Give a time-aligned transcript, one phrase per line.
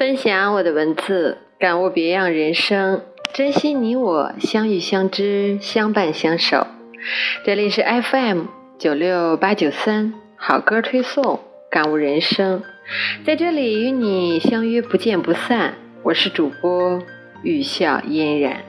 [0.00, 3.02] 分享我的文字，感悟别样人生，
[3.34, 6.66] 珍惜你我相遇相知相伴相守。
[7.44, 8.44] 这里是 FM
[8.78, 11.40] 九六八九三好歌推送，
[11.70, 12.62] 感悟人生，
[13.26, 15.74] 在这里与你相约不见不散。
[16.02, 17.02] 我是主播
[17.42, 18.64] 雨笑嫣然，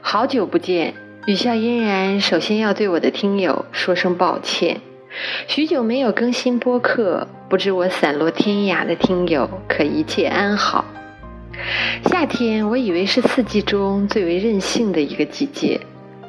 [0.00, 0.94] 好久不见，
[1.26, 2.18] 雨笑嫣然。
[2.18, 4.80] 首先要对我的听友说声抱歉，
[5.46, 7.26] 许久没有更新播客。
[7.48, 10.84] 不知我散落天涯的听友可一切安好？
[12.06, 15.78] 夏天，我以为是四季中最为任性的一个季节，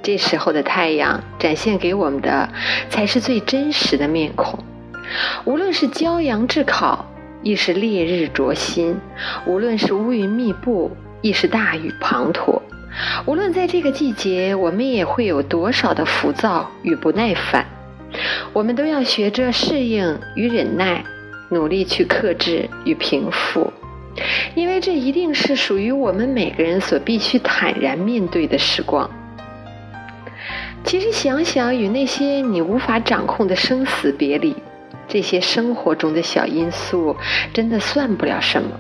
[0.02, 2.50] 这时候的太阳展现给我们的
[2.90, 4.60] 才是最真实的面孔。
[5.46, 7.06] 无论是骄阳炙烤，
[7.42, 8.96] 亦是烈日灼心；
[9.46, 12.62] 无论是乌云密布，亦是大雨滂沱。
[13.26, 17.66] 无论在这个季节，我们也会有多少的浮躁与不耐烦，
[18.54, 21.04] 我们都要学着适应与忍耐。
[21.50, 23.72] 努力去克制与平复，
[24.56, 29.08] 因为这一定是属于我们每个人所必须坦然面对的时光。
[30.84, 34.56] 其实想想，与那些你无法掌控的生死别离，
[35.08, 37.16] 这些生活中的小因素，
[37.54, 38.72] 真的算不了什么。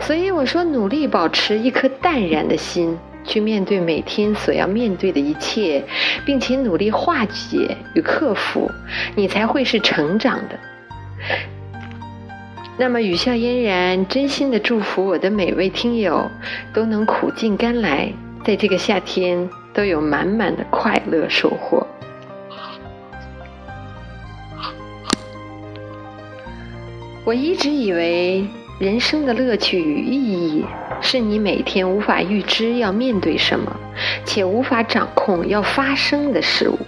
[0.00, 5.84] 所以我说，努力保持一颗淡然的心，去面对每天所要面对的一切，
[6.24, 8.70] 并且努力化解与克服，
[9.16, 10.58] 你才会是成长的。
[12.76, 16.28] 那么，雨笑嫣然真心的祝福我的每位听友
[16.72, 18.12] 都能苦尽甘来，
[18.44, 21.86] 在这个夏天都有满满的快乐收获。
[27.24, 28.44] 我一直以为
[28.78, 30.64] 人生的乐趣与意义
[31.04, 33.76] 是你每天无法预知要面对什么，
[34.24, 36.78] 且无法掌控要发生的事物。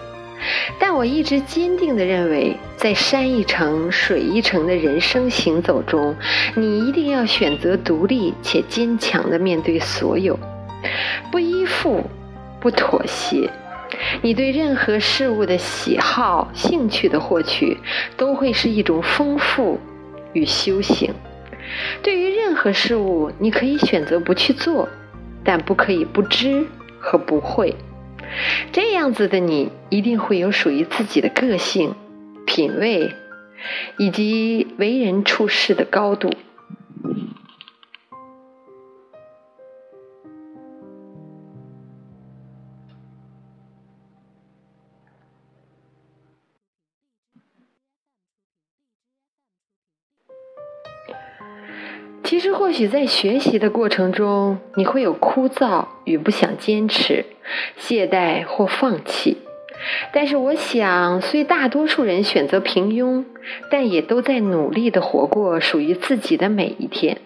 [0.78, 6.17] 但我一直坚定地认为，在山一程、水一程的人生行走中，
[6.55, 10.38] 你一定要选择独立且坚强地面对所有，
[11.31, 12.03] 不依附，
[12.59, 13.50] 不妥协。
[14.22, 17.76] 你对任何事物的喜好、兴趣的获取，
[18.16, 19.78] 都会是一种丰富
[20.32, 21.12] 与修行。
[22.03, 24.88] 对于任何事物，你可以选择不去做，
[25.44, 26.66] 但不可以不知
[26.99, 27.75] 和不会。
[28.72, 31.94] 这样子的你，一定会有属于自己的个性、
[32.47, 33.12] 品味，
[33.97, 36.31] 以及为人处事的高度。
[52.26, 57.25] 其实，或许在学习的过程中，你会有枯燥与不想坚持、
[57.76, 59.38] 懈怠或放弃。
[60.12, 63.25] 但是，我想，虽大多数人选择平庸，
[63.70, 67.19] 但也都在努力的活过属于自己的每一天。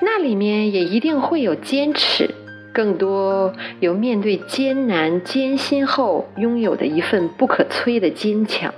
[0.00, 2.30] 那里面也一定会有坚持，
[2.72, 8.72] 更多有面对艰难艰辛后拥有的一份不可摧的坚强。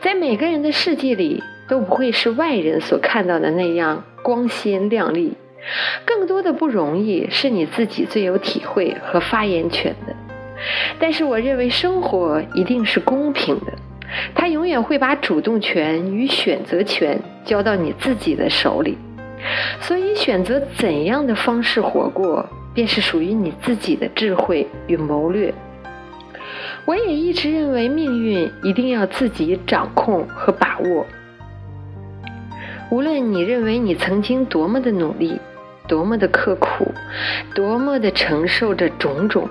[0.00, 1.42] 在每个人的世界里。
[1.68, 5.36] 都不会是外人所看到的那样光鲜亮丽，
[6.04, 10.16] 更多的不容易是你自己最有体会和发言权的。
[10.98, 13.72] 但是我认为生活一定是公平的，
[14.34, 18.98] 它永远会把主动权与选择权交到你自己的手里。
[19.80, 25.54] 所以选择怎样的方式活过，便是属于你自己的智慧与谋略。
[26.84, 31.06] 我也一直认为命运一定要自己掌控和把握。
[32.90, 35.38] 无论你认为你曾经多么的努力，
[35.86, 36.90] 多么的刻苦，
[37.54, 39.48] 多么的承受着种种，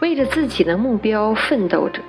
[0.00, 2.00] 为着自己的目标奋斗着，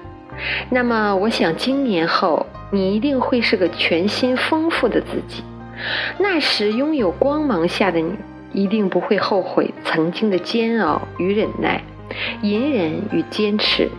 [0.70, 5.44] 那么我想今年后你一定会是个全新丰富的自己。
[6.18, 8.16] 那时拥有光芒下的你，
[8.54, 11.82] 一定不会后悔曾经的煎熬与忍耐，
[12.42, 13.90] 隐忍与坚持，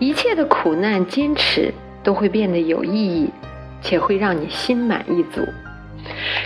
[0.00, 1.72] 一切的苦难坚持
[2.02, 3.30] 都会变得有意义，
[3.80, 5.46] 且会让你心满意足。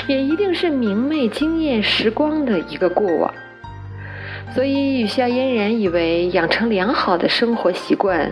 [0.06, 3.32] 也一定是明媚惊艳时光的一个过往，
[4.54, 8.30] 所以雨下嫣然以为养成良好的生活习惯，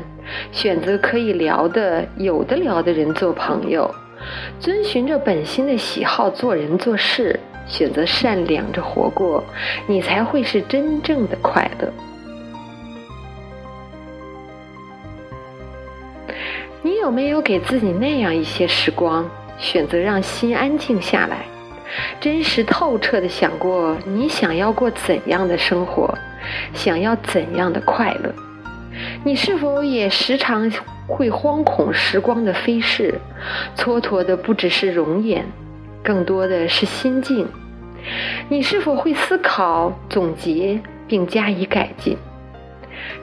[0.52, 3.92] 选择可以聊的、有的聊的人做朋友，
[4.58, 9.44] 遵循着本心的喜好做人做事，选择善良着活过，
[9.86, 11.92] 你才会是真正的快乐。
[16.82, 19.26] 你有没有给自己那样一些时光，
[19.58, 21.38] 选择让心安静下来？
[22.20, 26.12] 真实透彻的想过，你想要过怎样的生活，
[26.72, 28.34] 想要怎样的快乐？
[29.24, 30.70] 你是否也时常
[31.06, 33.14] 会惶恐时光的飞逝，
[33.76, 35.44] 蹉跎的不只是容颜，
[36.02, 37.46] 更多的是心境。
[38.48, 42.16] 你是否会思考、总结并加以改进？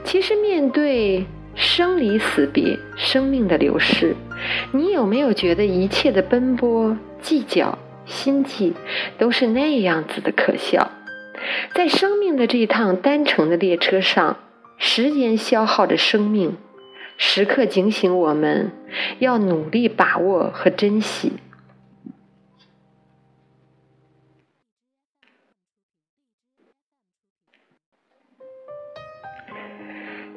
[0.03, 1.25] 其实，面对
[1.55, 4.15] 生离死别、生命的流逝，
[4.71, 8.73] 你有没有觉得一切的奔波、计较、心计
[9.17, 10.91] 都是那样子的可笑？
[11.73, 14.37] 在生命的这趟单程的列车上，
[14.77, 16.55] 时间消耗着生命，
[17.17, 18.71] 时刻警醒我们
[19.19, 21.33] 要努力把握和珍惜。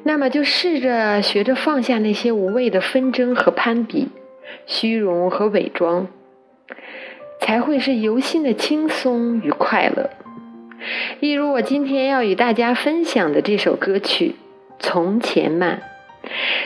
[0.06, 4.08] 那么，就试着学着放下那些无谓的纷争和攀比、
[4.66, 6.08] 虚荣和伪装，
[7.40, 10.10] 才会是由心的轻松与快乐。
[11.20, 14.34] 一如我今天要与大家分享的这首歌曲
[14.78, 15.80] 《从前慢》，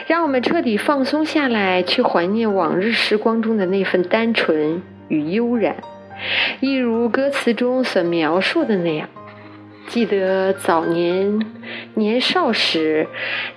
[0.07, 5.77] 让我们彻底放松下来，去怀念往日时光中的那份单纯与悠然。
[6.59, 9.07] 一如歌词中所描述的那样，
[9.89, 11.39] 记得早年
[11.95, 13.07] 年少时，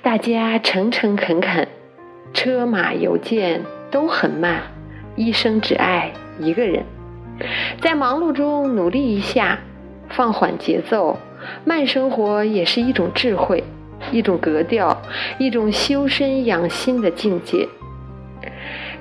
[0.00, 1.68] 大家诚诚恳恳，
[2.32, 4.62] 车马邮件都很慢，
[5.14, 6.84] 一生只爱一个人，
[7.82, 9.58] 在忙碌中努力一下。
[10.08, 11.18] 放缓节奏，
[11.66, 13.62] 慢生活也是一种智慧，
[14.10, 15.02] 一种格调，
[15.38, 17.68] 一种修身养心的境界。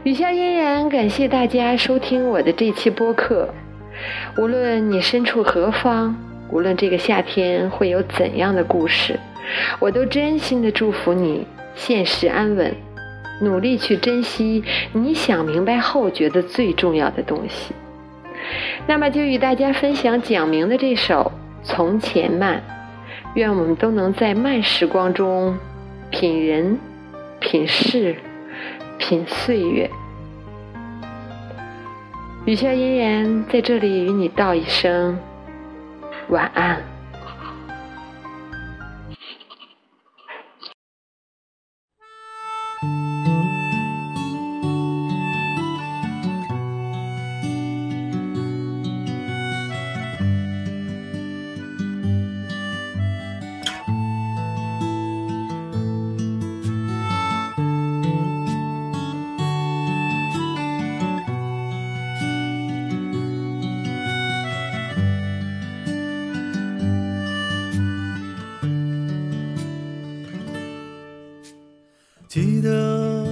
[0.04, 3.54] 雨下嫣然，感谢大家收听我的这期播客。
[4.38, 6.16] 无论你身处何方，
[6.51, 9.19] 无论这个夏天会有怎样的故事，
[9.80, 12.75] 我都真心的祝福你现实安稳，
[13.42, 17.74] 努力去珍惜你想明白后觉得最重要的东西。
[18.86, 21.31] 那么就与大家分享蒋明的这首
[21.65, 22.57] 《从前慢》，
[23.36, 25.57] 愿我们都能在慢时光中
[26.09, 26.77] 品人、
[27.39, 28.15] 品事、
[28.97, 29.89] 品岁月。
[32.45, 35.18] 雨下嫣然在这里与你道一声
[36.31, 37.00] 晚安。
[72.33, 73.28] 记得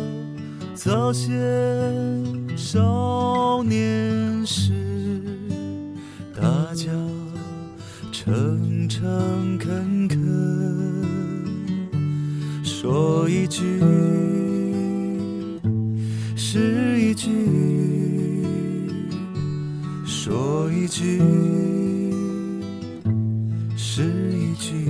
[0.75, 1.31] 早先
[2.57, 4.73] 少年时，
[6.35, 6.41] 大
[6.75, 6.91] 家
[8.11, 10.19] 诚诚恳恳，
[12.61, 13.79] 说一句
[16.35, 17.29] 是一句，
[20.05, 21.21] 说一句
[23.77, 24.03] 是
[24.33, 24.88] 一句。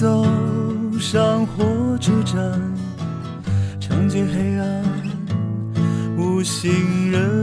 [0.00, 0.24] 走
[1.00, 2.38] 上火车站，
[3.80, 4.84] 尝尽黑暗
[6.16, 7.37] 无行人。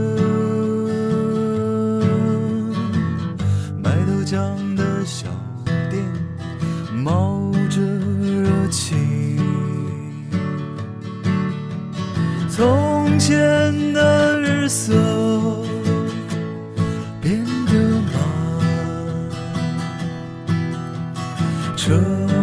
[21.86, 21.96] 车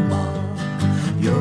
[0.09, 0.15] 马
[1.19, 1.33] 由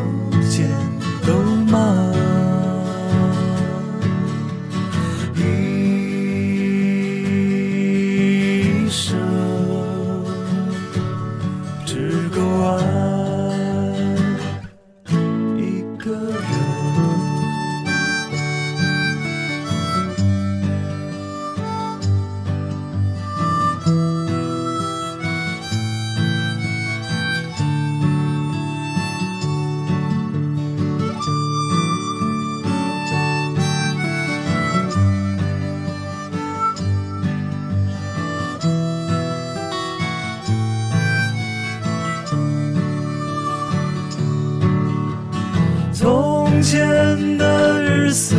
[48.22, 48.36] 色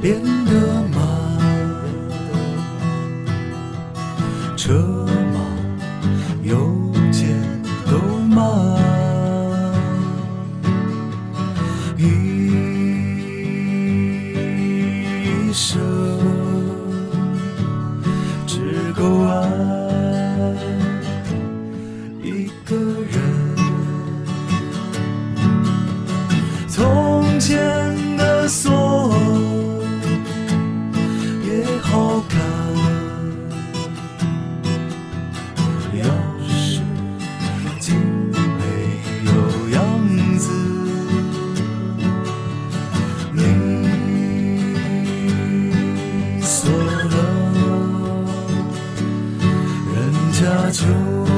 [0.00, 0.31] 变
[50.42, 51.31] 的酒。